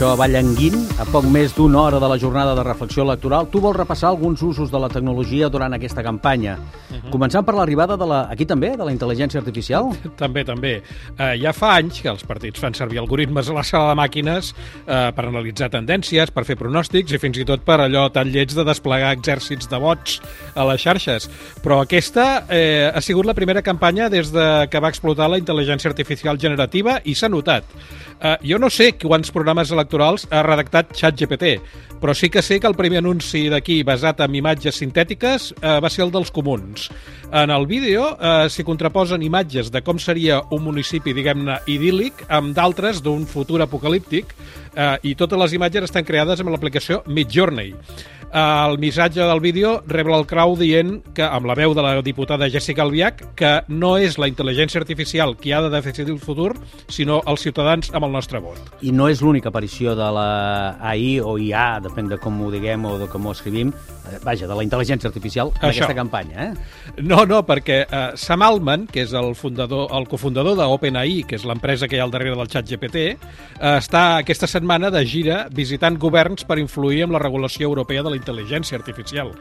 Això 0.00 0.14
va 0.16 0.30
llanguint 0.32 0.78
a 0.96 1.04
poc 1.12 1.26
més 1.28 1.52
d'una 1.52 1.76
hora 1.76 1.98
de 2.00 2.08
la 2.08 2.16
jornada 2.16 2.54
de 2.56 2.62
reflexió 2.64 3.02
electoral. 3.04 3.50
Tu 3.52 3.60
vols 3.60 3.76
repassar 3.76 4.08
alguns 4.08 4.40
usos 4.40 4.70
de 4.72 4.78
la 4.80 4.88
tecnologia 4.88 5.50
durant 5.52 5.76
aquesta 5.76 6.00
campanya. 6.02 6.54
Uh 6.56 6.96
-huh. 6.96 7.10
Començant 7.10 7.44
per 7.44 7.54
l'arribada 7.54 7.98
de 7.98 8.06
la... 8.06 8.20
Aquí 8.30 8.46
també, 8.46 8.70
de 8.78 8.82
la 8.82 8.92
intel·ligència 8.92 9.36
artificial? 9.36 9.90
També, 10.16 10.42
també. 10.42 10.82
Uh, 11.18 11.36
ja 11.36 11.52
fa 11.52 11.74
anys 11.76 12.00
que 12.00 12.08
els 12.08 12.24
partits 12.24 12.58
fan 12.58 12.72
servir 12.72 12.98
algoritmes 12.98 13.50
a 13.50 13.52
la 13.52 13.62
sala 13.62 13.90
de 13.90 14.00
màquines 14.00 14.54
uh, 14.54 15.12
per 15.12 15.26
analitzar 15.26 15.68
tendències, 15.68 16.30
per 16.30 16.46
fer 16.46 16.56
pronòstics 16.56 17.12
i 17.12 17.18
fins 17.18 17.36
i 17.36 17.44
tot 17.44 17.60
per 17.60 17.80
allò 17.80 18.10
tan 18.10 18.32
lleig 18.32 18.54
de 18.54 18.64
desplegar 18.64 19.12
exèrcits 19.12 19.68
de 19.68 19.78
bots 19.78 20.22
a 20.54 20.64
les 20.64 20.80
xarxes. 20.80 21.28
Però 21.62 21.82
aquesta 21.82 22.46
eh, 22.48 22.90
ha 22.94 23.00
sigut 23.00 23.26
la 23.26 23.34
primera 23.34 23.60
campanya 23.60 24.08
des 24.08 24.32
de 24.32 24.66
que 24.70 24.80
va 24.80 24.88
explotar 24.88 25.28
la 25.28 25.38
intel·ligència 25.38 25.90
artificial 25.90 26.38
generativa 26.38 27.00
i 27.04 27.14
s'ha 27.14 27.28
notat. 27.28 27.64
Uh, 28.20 28.36
jo 28.44 28.58
no 28.58 28.68
sé 28.70 28.92
quants 28.98 29.30
programes 29.30 29.70
electorals 29.70 29.89
ha 29.98 30.42
redactat 30.46 30.92
ChatGPT, 30.94 31.56
però 32.00 32.14
sí 32.14 32.30
que 32.30 32.42
sé 32.42 32.58
que 32.60 32.66
el 32.66 32.76
primer 32.78 33.02
anunci 33.02 33.48
d'aquí 33.52 33.82
basat 33.84 34.22
en 34.24 34.34
imatges 34.34 34.78
sintètiques 34.80 35.50
uh, 35.58 35.78
va 35.84 35.90
ser 35.92 36.06
el 36.06 36.12
dels 36.14 36.30
comuns. 36.32 36.88
En 37.30 37.50
el 37.50 37.66
vídeo 37.70 38.06
uh, 38.14 38.46
s'hi 38.50 38.64
contraposen 38.64 39.22
imatges 39.22 39.70
de 39.70 39.82
com 39.86 40.00
seria 40.00 40.40
un 40.50 40.64
municipi, 40.64 41.14
diguem-ne, 41.14 41.60
idíl·lic, 41.70 42.24
amb 42.28 42.54
d'altres 42.56 43.02
d'un 43.04 43.26
futur 43.28 43.60
apocalíptic, 43.62 44.32
uh, 44.72 44.96
i 45.02 45.14
totes 45.14 45.38
les 45.44 45.58
imatges 45.58 45.90
estan 45.90 46.08
creades 46.08 46.40
amb 46.40 46.54
l'aplicació 46.54 47.02
Midjourney. 47.06 47.76
El 48.30 48.78
missatge 48.78 49.24
del 49.26 49.40
vídeo 49.42 49.82
rebla 49.90 50.14
el 50.20 50.26
crau 50.30 50.52
dient 50.54 51.00
que, 51.16 51.24
amb 51.26 51.48
la 51.50 51.56
veu 51.58 51.72
de 51.74 51.82
la 51.82 51.96
diputada 52.00 52.46
Jessica 52.46 52.84
Albiach, 52.84 53.24
que 53.34 53.50
no 53.66 53.96
és 53.98 54.20
la 54.22 54.28
intel·ligència 54.30 54.78
artificial 54.78 55.34
qui 55.34 55.50
ha 55.50 55.58
de 55.64 55.70
decidir 55.74 56.14
el 56.14 56.20
futur, 56.22 56.52
sinó 56.86 57.18
els 57.26 57.42
ciutadans 57.42 57.90
amb 57.90 58.06
el 58.06 58.14
nostre 58.14 58.38
vot. 58.38 58.60
I 58.86 58.94
no 58.94 59.08
és 59.10 59.18
l'única 59.18 59.50
aparició 59.50 59.79
de 59.80 60.08
la 60.12 60.76
AI 60.84 61.20
o 61.24 61.38
IA, 61.40 61.80
depèn 61.80 62.10
de 62.10 62.18
com 62.20 62.36
ho 62.44 62.50
diguem 62.52 62.84
o 62.84 62.96
de 63.00 63.08
com 63.08 63.24
ho 63.26 63.32
escrivim, 63.32 63.72
eh, 63.72 64.18
vaja, 64.24 64.46
de 64.46 64.58
la 64.58 64.64
intel·ligència 64.66 65.08
artificial 65.08 65.52
en 65.54 65.70
Això. 65.70 65.86
aquesta 65.86 65.96
campanya, 65.96 66.50
eh? 66.50 67.00
No, 67.00 67.24
no, 67.24 67.40
perquè 67.48 67.80
uh, 67.86 68.02
Sam 68.20 68.44
Altman, 68.44 68.86
que 68.92 69.04
és 69.06 69.14
el, 69.16 69.32
fundador, 69.34 69.88
el 69.96 70.06
cofundador 70.10 70.58
d'OpenAI, 70.60 71.24
que 71.24 71.38
és 71.40 71.46
l'empresa 71.48 71.88
que 71.88 71.96
hi 71.96 72.02
ha 72.02 72.04
al 72.04 72.12
darrere 72.12 72.36
del 72.36 72.52
xat 72.52 72.68
GPT, 72.68 73.06
uh, 73.16 73.78
està 73.78 74.04
aquesta 74.20 74.50
setmana 74.50 74.92
de 74.92 75.02
gira 75.08 75.46
visitant 75.50 75.96
governs 75.98 76.44
per 76.44 76.60
influir 76.60 77.06
en 77.06 77.16
la 77.16 77.22
regulació 77.22 77.70
europea 77.70 78.04
de 78.04 78.12
la 78.12 78.20
intel·ligència 78.20 78.76
artificial. 78.78 79.32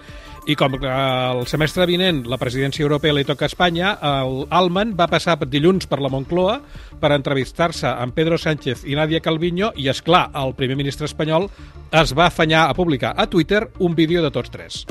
I 0.49 0.55
com 0.57 0.73
que 0.81 0.89
el 0.89 1.43
semestre 1.45 1.85
vinent 1.85 2.23
la 2.25 2.39
presidència 2.41 2.81
europea 2.81 3.13
li 3.13 3.21
toca 3.27 3.45
a 3.45 3.49
Espanya, 3.51 3.91
el 4.01 4.47
Altman 4.49 4.95
va 4.97 5.05
passar 5.11 5.35
dilluns 5.45 5.85
per 5.85 5.99
la 6.01 6.09
Moncloa 6.09 6.55
per 6.99 7.11
entrevistar-se 7.13 7.85
amb 7.91 8.15
Pedro 8.17 8.39
Sánchez 8.41 8.81
i 8.89 8.97
Nadia 8.97 9.21
Calviño 9.21 9.69
i, 9.77 9.85
és 9.93 10.01
clar, 10.01 10.23
el 10.41 10.55
primer 10.57 10.79
ministre 10.79 11.05
espanyol 11.05 11.45
es 11.93 12.15
va 12.17 12.25
afanyar 12.31 12.65
a 12.65 12.73
publicar 12.73 13.13
a 13.15 13.27
Twitter 13.29 13.67
un 13.77 13.93
vídeo 13.93 14.23
de 14.25 14.31
tots 14.33 14.49
tres. 14.49 14.85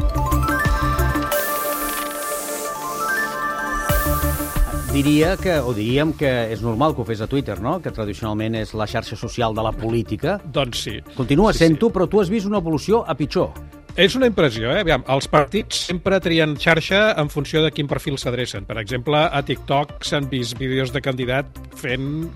Diria 4.93 5.37
que, 5.37 5.59
o 5.59 5.75
diríem 5.75 6.15
que 6.17 6.31
és 6.55 6.63
normal 6.65 6.95
que 6.95 7.03
ho 7.03 7.07
fes 7.07 7.21
a 7.21 7.27
Twitter, 7.31 7.59
no? 7.63 7.77
Que 7.83 7.91
tradicionalment 7.95 8.57
és 8.63 8.73
la 8.79 8.87
xarxa 8.89 9.19
social 9.19 9.55
de 9.59 9.63
la 9.67 9.75
política. 9.75 10.39
Doncs 10.47 10.87
sí. 10.87 10.95
Continua 11.19 11.53
Sí, 11.53 11.67
sent-ho, 11.67 11.91
sí. 11.91 11.95
però 11.99 12.07
tu 12.09 12.23
has 12.23 12.31
vist 12.31 12.47
una 12.47 12.63
evolució 12.63 13.03
a 13.07 13.15
pitjor. 13.19 13.53
És 13.99 14.15
una 14.15 14.29
impressió, 14.31 14.71
eh? 14.71 14.85
Aviam, 14.85 15.03
els 15.11 15.27
partits 15.27 15.81
sempre 15.89 16.21
trien 16.23 16.53
xarxa 16.63 17.01
en 17.19 17.27
funció 17.33 17.65
de 17.65 17.73
quin 17.75 17.89
perfil 17.91 18.15
s'adrecen. 18.23 18.63
Per 18.69 18.77
exemple, 18.79 19.19
a 19.19 19.41
TikTok 19.43 20.05
s'han 20.07 20.29
vist 20.31 20.55
vídeos 20.61 20.93
de 20.95 21.03
candidat 21.03 21.59
fent 21.81 22.29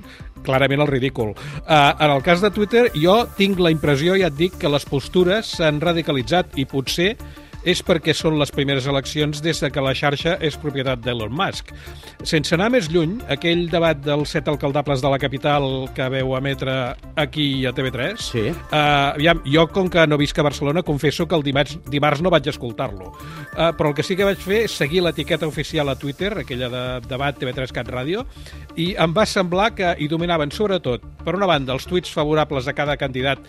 clarament 0.42 0.82
el 0.82 0.90
ridícul. 0.90 1.30
Uh, 1.62 1.92
en 2.02 2.10
el 2.16 2.24
cas 2.26 2.42
de 2.42 2.50
Twitter, 2.50 2.88
jo 2.98 3.14
tinc 3.38 3.62
la 3.62 3.70
impressió, 3.70 4.18
ja 4.18 4.32
et 4.32 4.40
dic, 4.40 4.58
que 4.58 4.72
les 4.74 4.88
postures 4.90 5.54
s'han 5.54 5.78
radicalitzat 5.78 6.58
i 6.58 6.66
potser 6.66 7.12
és 7.64 7.82
perquè 7.84 8.14
són 8.16 8.38
les 8.40 8.50
primeres 8.54 8.86
eleccions 8.90 9.42
des 9.42 9.60
de 9.62 9.70
que 9.70 9.82
la 9.84 9.94
xarxa 9.94 10.36
és 10.42 10.56
propietat 10.58 11.02
d'Elon 11.04 11.32
Musk. 11.34 11.70
Sense 12.26 12.54
anar 12.56 12.70
més 12.74 12.88
lluny, 12.90 13.18
aquell 13.32 13.68
debat 13.70 14.00
dels 14.02 14.34
set 14.34 14.48
alcaldables 14.50 15.02
de 15.02 15.12
la 15.12 15.20
capital 15.22 15.68
que 15.94 16.08
veu 16.12 16.34
emetre 16.38 16.76
aquí 17.16 17.66
a 17.66 17.72
TV3, 17.72 18.20
Sí. 18.22 18.48
Uh, 18.50 19.12
aviam, 19.14 19.42
jo, 19.46 19.66
com 19.72 19.88
que 19.90 20.04
no 20.06 20.18
visc 20.20 20.38
a 20.38 20.44
Barcelona, 20.46 20.82
confesso 20.82 21.26
que 21.28 21.34
el 21.36 21.42
dimarts, 21.42 21.78
dimarts 21.90 22.22
no 22.22 22.30
vaig 22.30 22.48
escoltar-lo. 22.48 23.12
Uh, 23.52 23.70
però 23.76 23.90
el 23.90 23.96
que 23.98 24.04
sí 24.06 24.16
que 24.16 24.26
vaig 24.26 24.40
fer 24.40 24.62
és 24.66 24.76
seguir 24.76 25.02
l'etiqueta 25.04 25.46
oficial 25.48 25.88
a 25.88 25.96
Twitter, 25.98 26.32
aquella 26.42 26.70
de 26.72 26.84
debat 27.08 27.38
TV3 27.38 27.74
Cat 27.74 27.90
Ràdio, 27.92 28.24
i 28.76 28.92
em 28.98 29.14
va 29.14 29.26
semblar 29.28 29.72
que 29.76 29.94
hi 29.98 30.08
dominaven 30.08 30.52
sobretot, 30.54 31.04
per 31.24 31.36
una 31.36 31.50
banda, 31.50 31.76
els 31.76 31.86
tuits 31.86 32.12
favorables 32.12 32.68
a 32.68 32.76
cada 32.76 32.96
candidat 32.96 33.42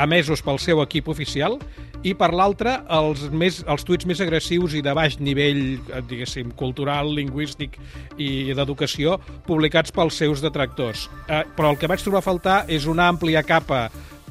emesos 0.00 0.42
pel 0.42 0.60
seu 0.62 0.80
equip 0.84 1.08
oficial 1.10 1.58
i 2.06 2.14
per 2.16 2.30
l'altra 2.36 2.80
els, 2.96 3.26
més, 3.32 3.60
els 3.68 3.84
tuits 3.86 4.06
més 4.08 4.20
agressius 4.24 4.76
i 4.78 4.82
de 4.84 4.94
baix 4.96 5.18
nivell 5.20 5.62
eh, 5.78 6.02
diguéssim, 6.08 6.54
cultural, 6.58 7.12
lingüístic 7.16 7.76
i 8.18 8.52
d'educació 8.56 9.18
publicats 9.46 9.92
pels 9.92 10.20
seus 10.22 10.44
detractors. 10.44 11.08
Eh, 11.28 11.44
però 11.56 11.74
el 11.74 11.80
que 11.80 11.90
vaig 11.90 12.02
trobar 12.04 12.22
a 12.24 12.26
faltar 12.26 12.62
és 12.68 12.88
una 12.90 13.08
àmplia 13.10 13.44
capa 13.46 13.88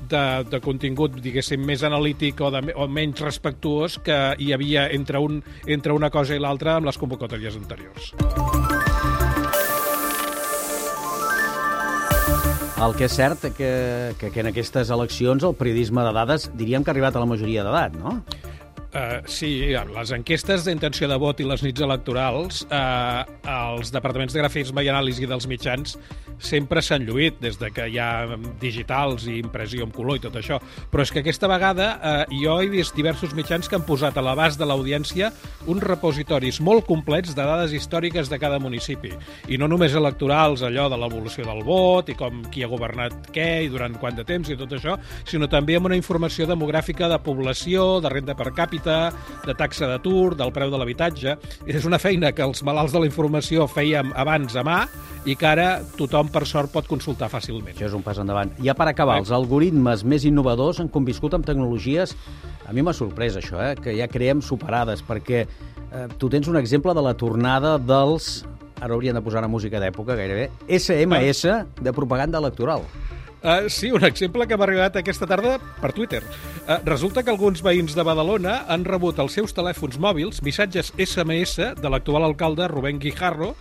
de, 0.09 0.23
de 0.49 0.61
contingut, 0.63 1.19
diguéssim, 1.21 1.61
més 1.65 1.83
analític 1.85 2.41
o, 2.41 2.49
de, 2.53 2.63
o 2.73 2.89
menys 2.89 3.21
respectuós 3.25 3.99
que 4.05 4.17
hi 4.41 4.51
havia 4.55 4.89
entre, 4.95 5.21
un, 5.21 5.43
entre 5.67 5.93
una 5.93 6.09
cosa 6.13 6.35
i 6.35 6.41
l'altra 6.41 6.79
amb 6.79 6.89
les 6.89 6.97
convocatòries 6.97 7.59
anteriors. 7.59 8.13
El 12.79 12.93
que 12.95 13.09
és 13.09 13.15
cert 13.19 13.41
que, 13.57 13.69
que, 14.15 14.29
que 14.31 14.39
en 14.39 14.47
aquestes 14.53 14.87
eleccions 14.95 15.43
el 15.43 15.55
periodisme 15.59 16.03
de 16.05 16.13
dades 16.15 16.45
diríem 16.55 16.85
que 16.85 16.93
ha 16.93 16.93
arribat 16.95 17.17
a 17.17 17.23
la 17.25 17.27
majoria 17.27 17.65
d'edat, 17.65 17.97
no? 17.99 18.13
Uh, 18.89 19.21
sí, 19.29 19.69
les 19.69 20.11
enquestes 20.15 20.63
d'intenció 20.65 21.05
de 21.11 21.17
vot 21.21 21.37
i 21.37 21.45
les 21.45 21.61
nits 21.61 21.83
electorals, 21.85 22.63
uh, 22.73 23.21
els 23.45 23.91
departaments 23.93 24.33
de 24.33 24.41
grafisme 24.41 24.81
i 24.81 24.89
anàlisi 24.89 25.29
dels 25.29 25.45
mitjans 25.45 25.93
sempre 26.39 26.81
s'han 26.81 27.03
lluït 27.05 27.37
des 27.43 27.59
de 27.59 27.69
que 27.69 27.85
hi 27.91 27.99
ha 27.99 28.37
digitals 28.61 29.27
i 29.27 29.35
impressió 29.43 29.85
en 29.85 29.91
color 29.93 30.17
i 30.17 30.23
tot 30.23 30.39
això. 30.39 30.57
Però 30.89 31.03
és 31.03 31.11
que 31.13 31.21
aquesta 31.21 31.49
vegada 31.51 31.89
uh, 31.99 32.33
jo 32.41 32.55
he 32.63 32.69
vist 32.71 32.95
diversos 32.97 33.35
mitjans 33.37 33.69
que 33.69 33.77
han 33.77 33.85
posat 33.85 34.17
a 34.17 34.23
l'abast 34.25 34.57
de 34.57 34.65
l'audiència 34.65 35.29
uns 35.69 35.85
repositoris 35.85 36.61
molt 36.63 36.87
complets 36.87 37.35
de 37.35 37.45
dades 37.45 37.75
històriques 37.75 38.31
de 38.31 38.39
cada 38.41 38.57
municipi. 38.57 39.11
I 39.51 39.59
no 39.61 39.69
només 39.69 39.93
electorals, 39.93 40.63
allò 40.65 40.87
de 40.89 40.97
l'evolució 40.97 41.45
del 41.45 41.61
vot 41.67 42.09
i 42.09 42.17
com 42.17 42.41
qui 42.49 42.65
ha 42.65 42.71
governat 42.71 43.29
què 43.35 43.49
i 43.67 43.69
durant 43.69 43.99
quant 44.01 44.17
de 44.17 44.25
temps 44.25 44.49
i 44.49 44.57
tot 44.57 44.73
això, 44.79 44.97
sinó 45.29 45.51
també 45.51 45.77
amb 45.77 45.91
una 45.91 45.99
informació 45.99 46.47
demogràfica 46.49 47.11
de 47.11 47.21
població, 47.21 47.99
de 48.01 48.15
renda 48.15 48.33
per 48.39 48.49
càpita, 48.55 48.78
de 48.85 49.55
taxa 49.57 49.89
d'atur, 49.89 50.35
del 50.39 50.53
preu 50.55 50.71
de 50.71 50.79
l'habitatge. 50.79 51.35
És 51.67 51.87
una 51.87 51.99
feina 51.99 52.31
que 52.35 52.45
els 52.45 52.63
malalts 52.63 52.95
de 52.95 53.03
la 53.03 53.09
informació 53.09 53.67
fèiem 53.69 54.13
abans 54.15 54.55
a 54.55 54.63
mà 54.65 54.83
i 55.27 55.35
que 55.35 55.47
ara 55.47 55.69
tothom, 55.97 56.29
per 56.31 56.45
sort, 56.47 56.71
pot 56.71 56.87
consultar 56.87 57.29
fàcilment. 57.31 57.75
Això 57.75 57.89
és 57.89 57.97
un 57.97 58.05
pas 58.05 58.19
endavant. 58.21 58.53
Ja 58.63 58.75
per 58.77 58.87
acabar, 58.91 59.19
els 59.19 59.33
algoritmes 59.35 60.05
més 60.07 60.25
innovadors 60.29 60.79
han 60.79 60.91
conviscut 60.93 61.35
amb 61.37 61.47
tecnologies... 61.47 62.15
A 62.69 62.73
mi 62.75 62.83
m'ha 62.85 62.93
sorprès 62.93 63.33
això, 63.33 63.57
eh? 63.65 63.71
que 63.81 63.95
ja 63.97 64.05
creem 64.05 64.43
superades, 64.45 65.01
perquè 65.01 65.39
eh, 65.41 66.03
tu 66.21 66.27
tens 66.29 66.45
un 66.51 66.59
exemple 66.59 66.93
de 66.93 67.01
la 67.01 67.15
tornada 67.17 67.79
dels... 67.81 68.43
Ara 68.79 68.93
haurien 68.93 69.17
de 69.17 69.23
posar 69.25 69.41
una 69.41 69.49
música 69.49 69.81
d'època, 69.81 70.13
gairebé. 70.15 70.51
SMS 70.69 71.49
de 71.81 71.93
propaganda 71.97 72.37
electoral. 72.37 72.85
Uh, 73.39 73.69
sí, 73.71 73.87
un 73.95 74.03
exemple 74.03 74.43
que 74.47 74.57
m'ha 74.59 74.65
arribat 74.67 74.97
aquesta 74.99 75.27
tarda 75.29 75.53
per 75.79 75.93
Twitter. 75.95 76.19
Uh, 76.67 76.81
resulta 76.83 77.23
que 77.23 77.31
alguns 77.31 77.61
veïns 77.63 77.95
de 77.95 78.03
Badalona 78.03 78.65
han 78.67 78.83
rebut 78.83 79.21
als 79.23 79.37
seus 79.39 79.55
telèfons 79.55 79.95
mòbils 79.95 80.41
missatges 80.43 80.91
SMS 80.99 81.71
de 81.79 81.91
l'actual 81.91 82.27
alcalde 82.27 82.67
Rubén 82.67 82.99
Guijarro 82.99 83.53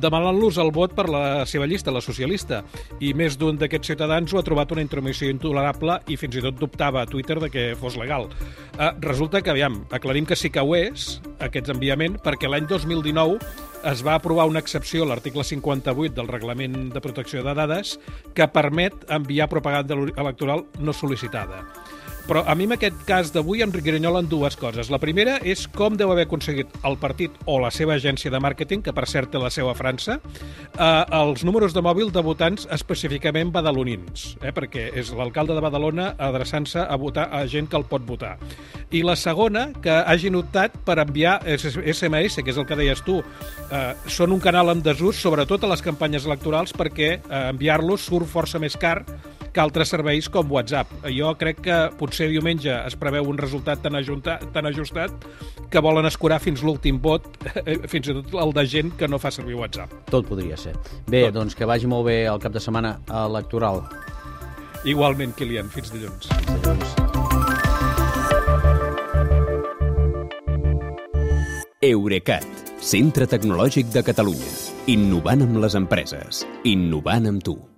demanant-los 0.00 0.58
el 0.62 0.72
vot 0.74 0.94
per 0.96 1.08
la 1.12 1.44
seva 1.48 1.66
llista, 1.68 1.94
la 1.94 2.02
socialista. 2.04 2.62
I 3.00 3.12
més 3.16 3.38
d'un 3.40 3.58
d'aquests 3.60 3.92
ciutadans 3.92 4.32
ho 4.32 4.40
ha 4.40 4.44
trobat 4.46 4.72
una 4.74 4.84
intromissió 4.84 5.30
intolerable 5.32 5.98
i 6.12 6.18
fins 6.20 6.38
i 6.38 6.44
tot 6.44 6.58
dubtava 6.60 7.02
a 7.02 7.10
Twitter 7.10 7.38
de 7.42 7.50
que 7.52 7.66
fos 7.80 7.96
legal. 8.00 8.28
Uh, 8.76 8.92
resulta 9.04 9.42
que, 9.42 9.52
aviam, 9.52 9.82
aclarim 9.90 10.26
que 10.28 10.36
sí 10.36 10.50
que 10.52 10.62
ho 10.62 10.76
és, 10.76 11.16
aquest 11.40 11.70
enviament, 11.72 12.18
perquè 12.22 12.50
l'any 12.50 12.68
2019 12.68 13.40
es 13.86 14.02
va 14.02 14.16
aprovar 14.16 14.48
una 14.50 14.60
excepció 14.62 15.04
a 15.04 15.10
l'article 15.12 15.44
58 15.44 16.14
del 16.16 16.30
Reglament 16.32 16.88
de 16.94 17.02
Protecció 17.04 17.44
de 17.46 17.54
Dades 17.54 17.96
que 18.34 18.48
permet 18.50 19.06
enviar 19.12 19.50
propaganda 19.52 19.94
electoral 19.94 20.66
no 20.80 20.94
sol·licitada. 20.96 21.62
Però 22.26 22.40
a 22.42 22.56
mi 22.58 22.64
en 22.66 22.74
aquest 22.74 22.96
cas 23.06 23.28
d'avui 23.30 23.60
em 23.62 23.70
grinyolen 23.70 24.26
dues 24.26 24.56
coses. 24.58 24.88
La 24.90 24.98
primera 24.98 25.36
és 25.46 25.60
com 25.70 25.94
deu 25.94 26.10
haver 26.10 26.24
aconseguit 26.26 26.72
el 26.88 26.96
partit 26.98 27.34
o 27.46 27.60
la 27.62 27.70
seva 27.70 27.94
agència 27.94 28.32
de 28.34 28.40
màrqueting, 28.42 28.82
que 28.82 28.94
per 28.96 29.04
cert 29.06 29.30
té 29.30 29.38
la 29.38 29.50
seu 29.54 29.70
a 29.70 29.76
França, 29.78 30.18
eh, 30.18 31.04
els 31.20 31.44
números 31.46 31.76
de 31.76 31.84
mòbil 31.86 32.10
de 32.10 32.24
votants 32.26 32.66
específicament 32.74 33.52
badalonins, 33.54 34.32
eh, 34.42 34.50
perquè 34.50 34.88
és 34.98 35.12
l'alcalde 35.14 35.54
de 35.54 35.62
Badalona 35.62 36.08
adreçant-se 36.18 36.82
a 36.82 36.96
votar 36.98 37.28
a 37.30 37.44
gent 37.46 37.70
que 37.70 37.78
el 37.78 37.86
pot 37.86 38.02
votar. 38.02 38.36
I 38.90 39.04
la 39.06 39.14
segona, 39.14 39.68
que 39.82 39.94
hagin 39.94 40.34
optat 40.34 40.74
per 40.84 40.98
enviar 40.98 41.38
SMS, 41.46 42.42
que 42.42 42.50
és 42.50 42.58
el 42.58 42.66
que 42.66 42.76
deies 42.76 43.02
tu, 43.06 43.20
eh, 43.70 43.94
són 44.06 44.32
un 44.32 44.40
canal 44.40 44.74
en 44.74 44.82
desús, 44.82 45.14
sobretot 45.14 45.62
a 45.62 45.70
les 45.70 45.82
campanyes 45.82 46.26
electorals, 46.26 46.74
perquè 46.74 47.20
eh, 47.20 47.48
enviar-los 47.54 48.02
surt 48.02 48.26
força 48.26 48.58
més 48.58 48.76
car 48.76 49.04
que 49.56 49.62
altres 49.64 49.88
serveis 49.88 50.28
com 50.28 50.50
WhatsApp. 50.52 50.90
Jo 51.16 51.32
crec 51.40 51.62
que 51.64 51.76
potser 51.96 52.28
diumenge 52.28 52.72
es 52.76 52.96
preveu 53.00 53.24
un 53.30 53.38
resultat 53.40 53.80
tan, 53.84 53.96
ajuntat, 53.96 54.44
tan 54.52 54.68
ajustat 54.68 55.14
que 55.72 55.80
volen 55.80 56.04
escurar 56.08 56.42
fins 56.44 56.60
l'últim 56.66 57.00
vot, 57.00 57.24
fins 57.92 58.10
i 58.12 58.16
tot 58.18 58.36
el 58.42 58.52
de 58.56 58.66
gent 58.68 58.92
que 59.00 59.08
no 59.08 59.20
fa 59.22 59.32
servir 59.32 59.56
WhatsApp. 59.56 59.94
Tot 60.12 60.28
podria 60.28 60.58
ser. 60.60 60.74
Bé, 61.08 61.30
Tot. 61.30 61.38
doncs 61.40 61.56
que 61.56 61.68
vagi 61.68 61.88
molt 61.88 62.04
bé 62.10 62.18
el 62.28 62.42
cap 62.42 62.52
de 62.52 62.60
setmana 62.60 62.98
electoral. 63.24 63.80
Igualment, 64.86 65.32
Kilian, 65.38 65.72
fins 65.72 65.88
dilluns. 65.94 66.28
Dilluns. 66.52 66.92
Eurecat, 71.86 72.46
centre 72.82 73.28
tecnològic 73.30 73.88
de 73.94 74.04
Catalunya. 74.04 74.52
Innovant 74.92 75.46
amb 75.48 75.62
les 75.64 75.78
empreses. 75.78 76.44
Innovant 76.68 77.32
amb 77.32 77.44
tu. 77.46 77.56